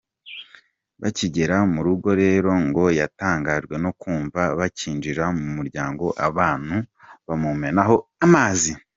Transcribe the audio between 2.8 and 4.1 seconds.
yatangajwe no